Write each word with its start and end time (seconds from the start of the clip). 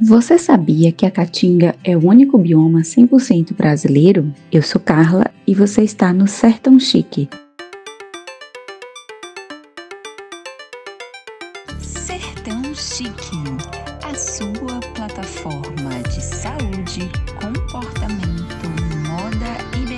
Você 0.00 0.38
sabia 0.38 0.90
que 0.90 1.06
a 1.06 1.10
Caatinga 1.10 1.76
é 1.84 1.96
o 1.96 2.04
único 2.04 2.36
bioma 2.36 2.80
100% 2.80 3.54
brasileiro? 3.54 4.34
Eu 4.50 4.60
sou 4.60 4.80
Carla 4.80 5.30
e 5.46 5.54
você 5.54 5.82
está 5.82 6.12
no 6.12 6.26
Sertão 6.26 6.80
Chique. 6.80 7.28
Sertão 11.78 12.74
Chique, 12.74 13.38
a 14.02 14.14
sua 14.16 14.80
plataforma 14.94 16.02
de 16.12 16.20
saúde, 16.20 17.08
comportamento, 17.40 18.66
moda 19.06 19.78
e 19.78 19.93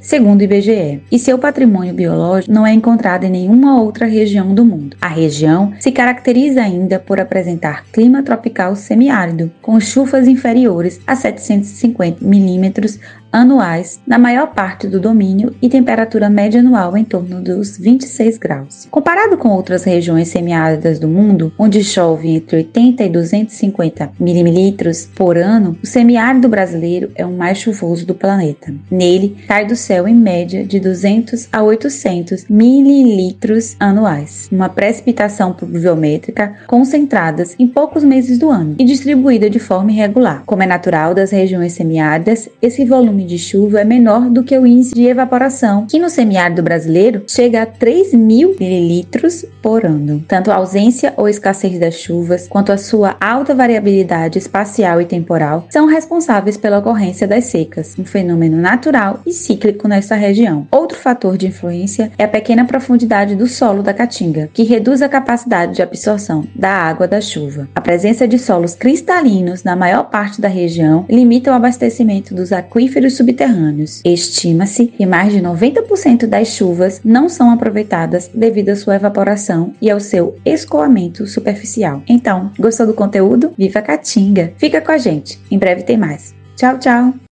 segundo 0.00 0.40
o 0.40 0.44
IBGE, 0.44 1.02
e 1.12 1.18
seu 1.18 1.36
patrimônio 1.38 1.92
biológico 1.92 2.50
não 2.52 2.66
é 2.66 2.72
encontrado 2.72 3.24
em 3.24 3.30
nenhuma 3.30 3.82
outra 3.82 4.06
região 4.06 4.54
do 4.54 4.64
mundo. 4.64 4.96
A 5.00 5.08
região 5.08 5.74
se 5.78 5.92
caracteriza 5.92 6.62
ainda 6.62 6.98
por 6.98 7.20
apresentar 7.20 7.84
clima 7.92 8.22
tropical 8.22 8.74
semiárido, 8.74 9.52
com 9.60 9.78
chuvas 9.78 10.26
inferiores 10.26 10.98
a 11.06 11.14
750 11.14 12.24
milímetros 12.24 12.98
anuais 13.32 14.00
na 14.06 14.18
maior 14.18 14.48
parte 14.48 14.86
do 14.86 15.00
domínio 15.00 15.54
e 15.60 15.68
temperatura 15.68 16.30
média 16.30 16.60
anual 16.60 16.96
em 16.96 17.04
torno 17.04 17.40
dos 17.40 17.76
26 17.76 18.38
graus. 18.38 18.88
Comparado 18.90 19.36
com 19.36 19.48
outras 19.48 19.84
regiões 19.84 20.28
semiáridas 20.28 20.98
do 20.98 21.08
mundo, 21.08 21.52
onde 21.58 21.82
chove 21.84 22.28
entre 22.28 22.56
80 22.56 23.04
e 23.04 23.08
250 23.08 24.10
milímetros 24.18 25.08
por 25.14 25.36
ano, 25.36 25.76
o 25.82 25.86
semiárido 25.86 26.48
brasileiro 26.48 27.10
é 27.14 27.24
o 27.24 27.32
mais 27.32 27.58
chuvoso 27.58 28.06
do 28.06 28.14
planeta. 28.14 28.72
Nele, 28.90 29.36
cai 29.46 29.66
do 29.66 29.76
céu 29.76 30.06
em 30.08 30.14
média 30.14 30.64
de 30.64 30.80
200 30.80 31.48
a 31.52 31.62
800 31.62 32.46
mililitros 32.48 33.76
anuais, 33.78 34.48
uma 34.50 34.68
precipitação 34.68 35.52
pluviométrica 35.52 36.54
concentradas 36.66 37.54
em 37.58 37.66
poucos 37.66 38.04
meses 38.04 38.38
do 38.38 38.50
ano 38.50 38.76
e 38.78 38.84
distribuída 38.84 39.50
de 39.50 39.58
forma 39.58 39.92
irregular. 39.92 40.42
Como 40.46 40.62
é 40.62 40.66
natural 40.66 41.14
das 41.14 41.30
regiões 41.30 41.72
semiáridas, 41.72 42.48
esse 42.60 42.84
volume 42.84 43.15
de 43.24 43.38
chuva 43.38 43.80
é 43.80 43.84
menor 43.84 44.28
do 44.30 44.42
que 44.42 44.58
o 44.58 44.66
índice 44.66 44.94
de 44.94 45.06
evaporação, 45.06 45.86
que 45.86 45.98
no 45.98 46.10
semiárido 46.10 46.62
brasileiro 46.62 47.22
chega 47.26 47.62
a 47.62 47.66
3 47.66 48.14
mil 48.14 48.56
mililitros 48.58 49.44
por 49.66 49.84
ano. 49.84 50.24
Tanto 50.28 50.52
a 50.52 50.54
ausência 50.54 51.12
ou 51.16 51.28
escassez 51.28 51.76
das 51.80 51.94
chuvas, 51.94 52.46
quanto 52.46 52.70
a 52.70 52.78
sua 52.78 53.16
alta 53.20 53.52
variabilidade 53.52 54.38
espacial 54.38 55.00
e 55.00 55.04
temporal, 55.04 55.66
são 55.68 55.86
responsáveis 55.86 56.56
pela 56.56 56.78
ocorrência 56.78 57.26
das 57.26 57.46
secas, 57.46 57.96
um 57.98 58.04
fenômeno 58.04 58.56
natural 58.58 59.18
e 59.26 59.32
cíclico 59.32 59.88
nesta 59.88 60.14
região. 60.14 60.68
Outro 60.70 60.96
fator 60.96 61.36
de 61.36 61.48
influência 61.48 62.12
é 62.16 62.22
a 62.22 62.28
pequena 62.28 62.64
profundidade 62.64 63.34
do 63.34 63.48
solo 63.48 63.82
da 63.82 63.92
Caatinga, 63.92 64.48
que 64.54 64.62
reduz 64.62 65.02
a 65.02 65.08
capacidade 65.08 65.74
de 65.74 65.82
absorção 65.82 66.44
da 66.54 66.70
água 66.70 67.08
da 67.08 67.20
chuva. 67.20 67.68
A 67.74 67.80
presença 67.80 68.28
de 68.28 68.38
solos 68.38 68.76
cristalinos 68.76 69.64
na 69.64 69.74
maior 69.74 70.04
parte 70.04 70.40
da 70.40 70.46
região 70.46 71.04
limita 71.08 71.50
o 71.50 71.54
abastecimento 71.54 72.32
dos 72.32 72.52
aquíferos 72.52 73.16
subterrâneos. 73.16 74.00
Estima-se 74.04 74.86
que 74.86 75.04
mais 75.04 75.32
de 75.32 75.40
90% 75.40 76.26
das 76.26 76.46
chuvas 76.46 77.00
não 77.04 77.28
são 77.28 77.50
aproveitadas 77.50 78.30
devido 78.32 78.68
à 78.68 78.76
sua 78.76 78.94
evaporação 78.94 79.55
e 79.80 79.90
ao 79.90 80.00
seu 80.00 80.36
escoamento 80.44 81.26
superficial. 81.26 82.02
Então, 82.08 82.50
gostou 82.58 82.86
do 82.86 82.94
conteúdo? 82.94 83.52
Viva 83.56 83.80
a 83.80 83.82
Caatinga! 83.82 84.52
Fica 84.56 84.80
com 84.80 84.92
a 84.92 84.98
gente, 84.98 85.38
em 85.50 85.58
breve 85.58 85.82
tem 85.82 85.96
mais. 85.96 86.34
Tchau, 86.56 86.78
tchau! 86.78 87.25